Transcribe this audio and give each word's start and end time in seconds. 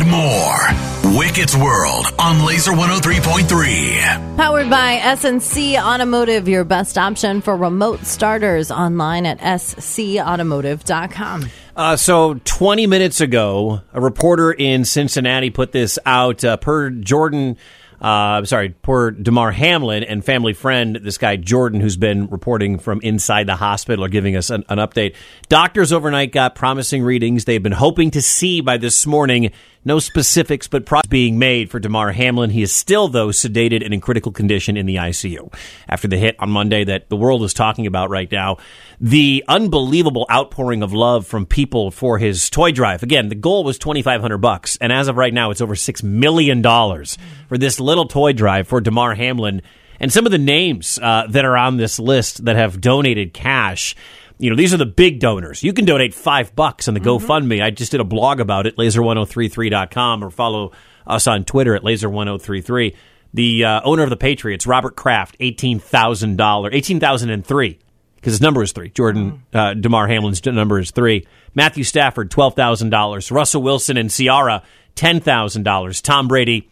and 0.00 0.10
more. 0.10 0.56
Wicket's 1.18 1.56
World 1.56 2.06
on 2.18 2.44
Laser 2.44 2.72
103.3. 2.72 4.36
Powered 4.36 4.68
by 4.70 4.98
SNC 4.98 5.82
Automotive, 5.82 6.46
your 6.48 6.64
best 6.64 6.98
option 6.98 7.40
for 7.40 7.56
remote 7.56 8.04
starters 8.04 8.70
online 8.70 9.24
at 9.26 9.38
scautomotive.com. 9.38 11.46
Uh, 11.74 11.96
so, 11.96 12.34
20 12.44 12.86
minutes 12.86 13.20
ago, 13.20 13.80
a 13.92 14.00
reporter 14.00 14.52
in 14.52 14.84
Cincinnati 14.84 15.50
put 15.50 15.72
this 15.72 15.98
out 16.04 16.44
uh, 16.44 16.56
per 16.56 16.90
Jordan. 16.90 17.56
Uh, 18.00 18.38
I'm 18.38 18.46
sorry, 18.46 18.70
poor 18.70 19.10
Damar 19.10 19.50
Hamlin 19.50 20.04
and 20.04 20.24
family 20.24 20.52
friend, 20.52 21.00
this 21.02 21.18
guy 21.18 21.36
Jordan, 21.36 21.80
who's 21.80 21.96
been 21.96 22.28
reporting 22.28 22.78
from 22.78 23.00
inside 23.02 23.46
the 23.46 23.56
hospital 23.56 24.04
or 24.04 24.08
giving 24.08 24.36
us 24.36 24.50
an, 24.50 24.64
an 24.68 24.78
update. 24.78 25.16
Doctors 25.48 25.92
overnight 25.92 26.32
got 26.32 26.54
promising 26.54 27.02
readings 27.02 27.44
they've 27.44 27.62
been 27.62 27.72
hoping 27.72 28.12
to 28.12 28.22
see 28.22 28.60
by 28.60 28.76
this 28.76 29.06
morning. 29.06 29.50
No 29.84 30.00
specifics, 30.00 30.68
but 30.68 30.84
progress 30.84 31.06
being 31.08 31.38
made 31.38 31.70
for 31.70 31.78
Damar 31.78 32.12
Hamlin. 32.12 32.50
He 32.50 32.62
is 32.62 32.72
still, 32.72 33.08
though, 33.08 33.28
sedated 33.28 33.82
and 33.82 33.94
in 33.94 34.00
critical 34.00 34.32
condition 34.32 34.76
in 34.76 34.86
the 34.86 34.96
ICU 34.96 35.52
after 35.88 36.08
the 36.08 36.18
hit 36.18 36.36
on 36.38 36.50
Monday 36.50 36.84
that 36.84 37.08
the 37.08 37.16
world 37.16 37.42
is 37.42 37.54
talking 37.54 37.86
about 37.86 38.10
right 38.10 38.30
now. 38.30 38.58
The 39.00 39.44
unbelievable 39.48 40.26
outpouring 40.30 40.82
of 40.82 40.92
love 40.92 41.26
from 41.26 41.46
people 41.46 41.90
for 41.90 42.18
his 42.18 42.50
toy 42.50 42.72
drive. 42.72 43.02
Again, 43.02 43.28
the 43.28 43.34
goal 43.36 43.64
was 43.64 43.78
twenty 43.78 44.02
five 44.02 44.20
hundred 44.20 44.38
bucks, 44.38 44.76
and 44.80 44.92
as 44.92 45.08
of 45.08 45.16
right 45.16 45.32
now, 45.32 45.52
it's 45.52 45.60
over 45.60 45.76
six 45.76 46.02
million 46.02 46.60
dollars 46.60 47.16
for 47.48 47.56
this 47.56 47.80
little 47.88 48.06
toy 48.06 48.32
drive 48.32 48.68
for 48.68 48.80
Damar 48.80 49.14
Hamlin. 49.14 49.62
And 50.00 50.12
some 50.12 50.26
of 50.26 50.32
the 50.32 50.38
names 50.38 50.98
uh, 51.02 51.26
that 51.28 51.44
are 51.44 51.56
on 51.56 51.76
this 51.76 51.98
list 51.98 52.44
that 52.44 52.54
have 52.54 52.80
donated 52.80 53.34
cash 53.34 53.96
you 54.38 54.50
know, 54.50 54.56
these 54.56 54.72
are 54.72 54.78
the 54.78 54.86
big 54.86 55.18
donors. 55.18 55.62
You 55.62 55.72
can 55.72 55.84
donate 55.84 56.14
five 56.14 56.54
bucks 56.54 56.88
on 56.88 56.94
the 56.94 57.00
mm-hmm. 57.00 57.26
GoFundMe. 57.26 57.62
I 57.62 57.70
just 57.70 57.90
did 57.90 58.00
a 58.00 58.04
blog 58.04 58.40
about 58.40 58.66
it, 58.66 58.76
laser1033.com, 58.76 60.24
or 60.24 60.30
follow 60.30 60.72
us 61.06 61.26
on 61.26 61.44
Twitter 61.44 61.74
at 61.74 61.82
laser1033. 61.82 62.94
The 63.34 63.64
uh, 63.64 63.80
owner 63.84 64.04
of 64.04 64.10
the 64.10 64.16
Patriots, 64.16 64.66
Robert 64.66 64.96
Kraft, 64.96 65.38
$18,000, 65.40 66.36
$18,003, 66.36 67.78
because 68.16 68.32
his 68.32 68.40
number 68.40 68.62
is 68.62 68.72
three. 68.72 68.90
Jordan, 68.90 69.32
mm-hmm. 69.52 69.56
uh, 69.56 69.74
Damar 69.74 70.06
Hamlin's 70.08 70.44
number 70.46 70.78
is 70.78 70.92
three. 70.92 71.26
Matthew 71.54 71.84
Stafford, 71.84 72.30
$12,000. 72.30 73.30
Russell 73.30 73.62
Wilson 73.62 73.96
and 73.96 74.10
Ciara, 74.10 74.62
$10,000. 74.94 76.02
Tom 76.02 76.28
Brady, 76.28 76.70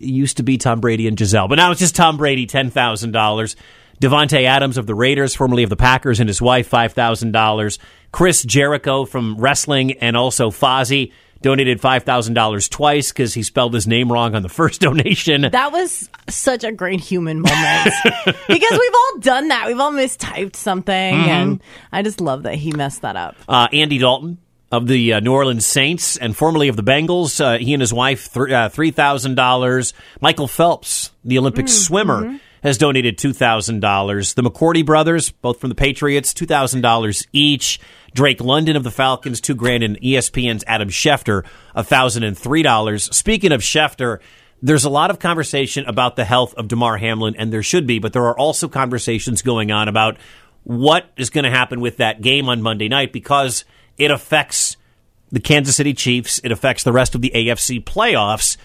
used 0.00 0.38
to 0.38 0.42
be 0.42 0.58
Tom 0.58 0.80
Brady 0.80 1.08
and 1.08 1.16
Gisele, 1.16 1.48
but 1.48 1.56
now 1.56 1.70
it's 1.70 1.80
just 1.80 1.96
Tom 1.96 2.16
Brady, 2.16 2.46
$10,000. 2.46 3.56
Davante 4.00 4.44
Adams 4.44 4.76
of 4.76 4.86
the 4.86 4.94
Raiders, 4.94 5.34
formerly 5.34 5.62
of 5.62 5.70
the 5.70 5.76
Packers, 5.76 6.20
and 6.20 6.28
his 6.28 6.42
wife, 6.42 6.70
$5,000. 6.70 7.78
Chris 8.12 8.42
Jericho 8.42 9.04
from 9.04 9.36
wrestling 9.38 9.92
and 9.92 10.16
also 10.16 10.50
Fozzy 10.50 11.12
donated 11.42 11.80
$5,000 11.80 12.70
twice 12.70 13.12
because 13.12 13.34
he 13.34 13.42
spelled 13.42 13.72
his 13.74 13.86
name 13.86 14.10
wrong 14.10 14.34
on 14.34 14.42
the 14.42 14.48
first 14.60 14.80
donation. 14.80 15.42
That 15.42 15.72
was 15.72 16.08
such 16.28 16.64
a 16.64 16.72
great 16.72 17.00
human 17.00 17.40
moment 17.40 17.94
because 18.48 18.78
we've 18.78 18.94
all 18.94 19.18
done 19.20 19.48
that. 19.48 19.66
We've 19.66 19.78
all 19.78 19.92
mistyped 19.92 20.56
something, 20.56 21.14
mm-hmm. 21.14 21.28
and 21.28 21.62
I 21.92 22.02
just 22.02 22.20
love 22.20 22.44
that 22.44 22.56
he 22.56 22.72
messed 22.72 23.02
that 23.02 23.16
up. 23.16 23.36
Uh, 23.48 23.68
Andy 23.72 23.98
Dalton 23.98 24.38
of 24.72 24.86
the 24.86 25.14
uh, 25.14 25.20
New 25.20 25.32
Orleans 25.32 25.66
Saints 25.66 26.16
and 26.16 26.36
formerly 26.36 26.68
of 26.68 26.76
the 26.76 26.82
Bengals. 26.82 27.40
Uh, 27.40 27.58
he 27.58 27.72
and 27.72 27.80
his 27.80 27.92
wife, 27.92 28.32
th- 28.32 28.50
uh, 28.50 28.68
$3,000. 28.68 29.92
Michael 30.20 30.48
Phelps, 30.48 31.10
the 31.24 31.38
Olympic 31.38 31.66
mm-hmm. 31.66 31.84
swimmer, 31.84 32.40
has 32.62 32.78
donated 32.78 33.16
$2,000. 33.16 34.34
The 34.34 34.42
McCourty 34.42 34.84
brothers, 34.84 35.30
both 35.30 35.60
from 35.60 35.68
the 35.68 35.74
Patriots, 35.74 36.34
$2,000 36.34 37.26
each. 37.32 37.80
Drake 38.12 38.40
London 38.40 38.76
of 38.76 38.82
the 38.82 38.90
Falcons, 38.90 39.42
two 39.42 39.54
grand, 39.54 39.82
and 39.82 40.00
ESPN's 40.00 40.64
Adam 40.66 40.88
Schefter, 40.88 41.44
$1,003. 41.76 43.14
Speaking 43.14 43.52
of 43.52 43.60
Schefter, 43.60 44.20
there's 44.62 44.86
a 44.86 44.90
lot 44.90 45.10
of 45.10 45.18
conversation 45.18 45.84
about 45.84 46.16
the 46.16 46.24
health 46.24 46.54
of 46.54 46.66
Damar 46.66 46.96
Hamlin, 46.96 47.36
and 47.36 47.52
there 47.52 47.62
should 47.62 47.86
be, 47.86 47.98
but 47.98 48.14
there 48.14 48.24
are 48.24 48.38
also 48.38 48.68
conversations 48.68 49.42
going 49.42 49.70
on 49.70 49.86
about 49.86 50.16
what 50.64 51.10
is 51.16 51.30
going 51.30 51.44
to 51.44 51.50
happen 51.50 51.80
with 51.80 51.98
that 51.98 52.22
game 52.22 52.48
on 52.48 52.62
Monday 52.62 52.88
night 52.88 53.12
because 53.12 53.64
it 53.98 54.10
affects 54.10 54.76
the 55.30 55.40
Kansas 55.40 55.76
City 55.76 55.94
Chiefs. 55.94 56.40
It 56.44 56.52
affects 56.52 56.84
the 56.84 56.92
rest 56.92 57.14
of 57.14 57.20
the 57.20 57.32
AFC 57.34 57.82
playoffs. 57.82 58.56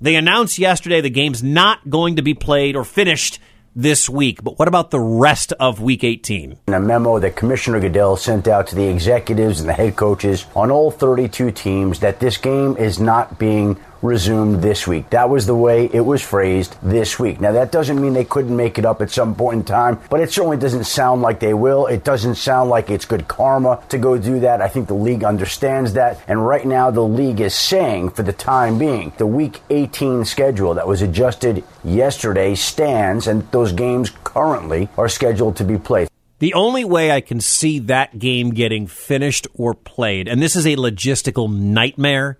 They 0.00 0.14
announced 0.14 0.58
yesterday 0.58 1.00
the 1.00 1.10
game's 1.10 1.42
not 1.42 1.90
going 1.90 2.16
to 2.16 2.22
be 2.22 2.34
played 2.34 2.76
or 2.76 2.84
finished 2.84 3.40
this 3.74 4.08
week. 4.08 4.42
But 4.42 4.58
what 4.58 4.68
about 4.68 4.90
the 4.90 5.00
rest 5.00 5.52
of 5.54 5.80
week 5.80 6.04
18? 6.04 6.58
In 6.66 6.74
a 6.74 6.80
memo 6.80 7.18
that 7.20 7.36
Commissioner 7.36 7.80
Goodell 7.80 8.16
sent 8.16 8.48
out 8.48 8.66
to 8.68 8.74
the 8.74 8.88
executives 8.88 9.60
and 9.60 9.68
the 9.68 9.72
head 9.72 9.96
coaches 9.96 10.46
on 10.54 10.70
all 10.70 10.90
32 10.90 11.50
teams 11.52 12.00
that 12.00 12.20
this 12.20 12.36
game 12.36 12.76
is 12.76 12.98
not 12.98 13.38
being 13.38 13.78
resumed 14.02 14.62
this 14.62 14.86
week. 14.86 15.10
That 15.10 15.28
was 15.28 15.46
the 15.46 15.54
way 15.54 15.90
it 15.92 16.00
was 16.00 16.22
phrased 16.22 16.76
this 16.82 17.18
week. 17.18 17.40
Now, 17.40 17.52
that 17.52 17.72
doesn't 17.72 18.00
mean 18.00 18.12
they 18.12 18.24
couldn't 18.24 18.56
make 18.56 18.78
it 18.78 18.84
up 18.84 19.02
at 19.02 19.10
some 19.10 19.34
point 19.34 19.60
in 19.60 19.64
time, 19.64 20.00
but 20.10 20.20
it 20.20 20.32
certainly 20.32 20.56
doesn't 20.56 20.84
sound 20.84 21.22
like 21.22 21.40
they 21.40 21.54
will. 21.54 21.86
It 21.86 22.04
doesn't 22.04 22.36
sound 22.36 22.70
like 22.70 22.90
it's 22.90 23.04
good 23.04 23.28
karma 23.28 23.82
to 23.88 23.98
go 23.98 24.18
do 24.18 24.40
that. 24.40 24.60
I 24.60 24.68
think 24.68 24.88
the 24.88 24.94
league 24.94 25.24
understands 25.24 25.94
that. 25.94 26.20
And 26.28 26.46
right 26.46 26.66
now, 26.66 26.90
the 26.90 27.02
league 27.02 27.40
is 27.40 27.54
saying, 27.54 28.10
for 28.10 28.22
the 28.22 28.32
time 28.32 28.78
being, 28.78 29.12
the 29.18 29.26
week 29.26 29.60
18 29.70 30.24
schedule 30.24 30.74
that 30.74 30.86
was 30.86 31.02
adjusted 31.02 31.64
yesterday 31.84 32.54
stands, 32.54 33.26
and 33.26 33.50
those 33.50 33.72
games 33.72 34.12
currently 34.24 34.88
are 34.96 35.08
scheduled 35.08 35.56
to 35.56 35.64
be 35.64 35.78
played. 35.78 36.08
The 36.40 36.54
only 36.54 36.84
way 36.84 37.10
I 37.10 37.20
can 37.20 37.40
see 37.40 37.80
that 37.80 38.16
game 38.18 38.50
getting 38.50 38.86
finished 38.86 39.48
or 39.54 39.74
played, 39.74 40.28
and 40.28 40.40
this 40.40 40.54
is 40.54 40.66
a 40.66 40.76
logistical 40.76 41.52
nightmare 41.52 42.38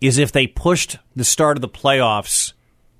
is 0.00 0.18
if 0.18 0.32
they 0.32 0.46
pushed 0.46 0.98
the 1.16 1.24
start 1.24 1.56
of 1.56 1.60
the 1.60 1.68
playoffs 1.68 2.52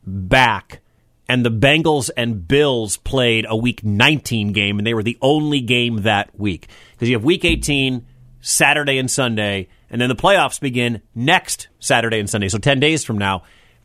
back 0.06 0.80
and 1.28 1.44
the 1.44 1.50
Bengals 1.50 2.10
and 2.16 2.48
Bills 2.48 2.96
played 2.96 3.46
a 3.48 3.56
week 3.56 3.84
19 3.84 4.52
game 4.52 4.78
and 4.78 4.86
they 4.86 4.94
were 4.94 5.02
the 5.02 5.18
only 5.20 5.60
game 5.60 6.02
that 6.02 6.36
week. 6.38 6.68
Because 6.92 7.08
you 7.08 7.16
have 7.16 7.24
week 7.24 7.44
18, 7.44 8.06
Saturday 8.40 8.98
and 8.98 9.10
Sunday, 9.10 9.68
and 9.90 10.00
then 10.00 10.08
the 10.08 10.16
playoffs 10.16 10.60
begin 10.60 11.02
next 11.14 11.68
Saturday 11.78 12.18
and 12.18 12.28
Sunday. 12.28 12.48
So 12.48 12.58
10 12.58 12.80
days 12.80 13.04
from 13.04 13.18
now. 13.18 13.42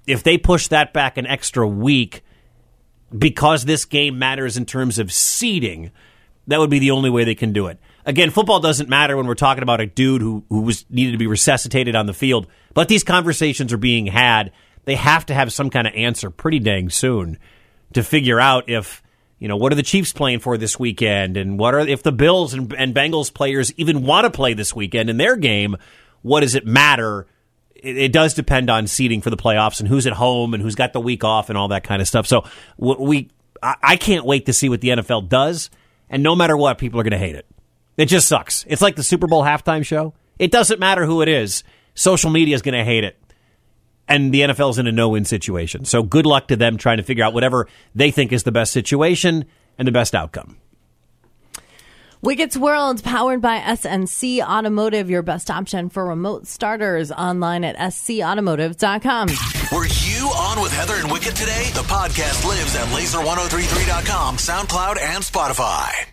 If 0.07 0.23
they 0.23 0.37
push 0.37 0.67
that 0.67 0.93
back 0.93 1.17
an 1.17 1.27
extra 1.27 1.67
week 1.67 2.23
because 3.17 3.65
this 3.65 3.85
game 3.85 4.17
matters 4.19 4.57
in 4.57 4.65
terms 4.65 4.99
of 4.99 5.11
seeding, 5.11 5.91
that 6.47 6.59
would 6.59 6.69
be 6.69 6.79
the 6.79 6.91
only 6.91 7.09
way 7.09 7.23
they 7.23 7.35
can 7.35 7.53
do 7.53 7.67
it. 7.67 7.79
Again, 8.05 8.31
football 8.31 8.59
doesn't 8.59 8.89
matter 8.89 9.15
when 9.15 9.27
we're 9.27 9.35
talking 9.35 9.63
about 9.63 9.79
a 9.81 9.85
dude 9.85 10.21
who, 10.21 10.43
who 10.49 10.61
was 10.61 10.85
needed 10.89 11.13
to 11.13 11.17
be 11.17 11.27
resuscitated 11.27 11.95
on 11.95 12.05
the 12.05 12.13
field, 12.13 12.47
but 12.73 12.87
these 12.89 13.03
conversations 13.03 13.71
are 13.71 13.77
being 13.77 14.07
had. 14.07 14.51
They 14.85 14.95
have 14.95 15.25
to 15.27 15.33
have 15.33 15.53
some 15.53 15.69
kind 15.69 15.87
of 15.87 15.93
answer 15.93 16.29
pretty 16.29 16.59
dang 16.59 16.89
soon 16.89 17.37
to 17.93 18.03
figure 18.03 18.39
out 18.39 18.69
if, 18.69 19.01
you 19.39 19.47
know, 19.47 19.55
what 19.55 19.71
are 19.71 19.75
the 19.75 19.83
Chiefs 19.83 20.11
playing 20.11 20.39
for 20.39 20.57
this 20.57 20.77
weekend 20.77 21.37
and 21.37 21.57
what 21.57 21.73
are, 21.73 21.79
if 21.79 22.03
the 22.03 22.11
Bills 22.11 22.53
and, 22.53 22.73
and 22.73 22.93
Bengals 22.93 23.33
players 23.33 23.73
even 23.77 24.03
want 24.03 24.25
to 24.25 24.31
play 24.31 24.53
this 24.53 24.75
weekend 24.75 25.09
in 25.09 25.17
their 25.17 25.37
game, 25.37 25.77
what 26.21 26.41
does 26.41 26.55
it 26.55 26.65
matter? 26.65 27.27
It, 27.75 28.11
does 28.11 28.33
depend 28.33 28.69
on 28.69 28.87
seeding 28.87 29.21
for 29.21 29.29
the 29.29 29.37
playoffs 29.37 29.79
and 29.79 29.87
who's 29.87 30.07
at 30.07 30.13
home 30.13 30.53
and 30.53 30.63
who's 30.63 30.75
got 30.75 30.93
the 30.93 31.01
week 31.01 31.23
off 31.23 31.49
and 31.49 31.57
all 31.57 31.69
that 31.69 31.83
kind 31.83 32.01
of 32.01 32.07
stuff. 32.07 32.27
So 32.27 32.45
we, 32.77 33.29
I 33.61 33.95
can't 33.97 34.25
wait 34.25 34.45
to 34.47 34.53
see 34.53 34.69
what 34.69 34.81
the 34.81 34.89
NFL 34.89 35.29
does. 35.29 35.69
And 36.09 36.23
no 36.23 36.35
matter 36.35 36.55
what, 36.55 36.77
people 36.77 36.99
are 36.99 37.03
going 37.03 37.11
to 37.11 37.17
hate 37.17 37.35
it. 37.35 37.45
It 37.97 38.05
just 38.05 38.27
sucks. 38.27 38.65
It's 38.67 38.81
like 38.81 38.95
the 38.95 39.03
Super 39.03 39.27
Bowl 39.27 39.43
halftime 39.43 39.85
show. 39.85 40.13
It 40.39 40.51
doesn't 40.51 40.79
matter 40.79 41.05
who 41.05 41.21
it 41.21 41.29
is. 41.29 41.63
Social 41.95 42.29
media 42.31 42.55
is 42.55 42.61
going 42.61 42.77
to 42.77 42.83
hate 42.83 43.03
it. 43.03 43.19
And 44.07 44.33
the 44.33 44.41
NFL 44.41 44.71
is 44.71 44.79
in 44.79 44.87
a 44.87 44.91
no 44.91 45.09
win 45.09 45.25
situation. 45.25 45.85
So 45.85 46.03
good 46.03 46.25
luck 46.25 46.47
to 46.49 46.55
them 46.55 46.77
trying 46.77 46.97
to 46.97 47.03
figure 47.03 47.23
out 47.23 47.33
whatever 47.33 47.67
they 47.95 48.11
think 48.11 48.33
is 48.33 48.43
the 48.43 48.51
best 48.51 48.73
situation 48.73 49.45
and 49.77 49.87
the 49.87 49.91
best 49.91 50.13
outcome. 50.13 50.57
Wicket's 52.21 52.57
World, 52.57 53.03
powered 53.03 53.41
by 53.41 53.59
SNC 53.59 54.41
Automotive, 54.41 55.09
your 55.09 55.23
best 55.23 55.51
option 55.51 55.89
for 55.89 56.05
remote 56.05 56.47
starters 56.47 57.11
online 57.11 57.65
at 57.65 57.75
scautomotive.com. 57.75 59.27
Were 59.73 59.87
you 59.87 60.27
on 60.29 60.61
with 60.61 60.71
Heather 60.71 60.95
and 60.95 61.11
Wicket 61.11 61.35
today? 61.35 61.69
The 61.73 61.81
podcast 61.81 62.47
lives 62.47 62.75
at 62.77 62.87
laser1033.com, 62.87 64.37
SoundCloud, 64.37 65.01
and 65.01 65.21
Spotify. 65.21 66.05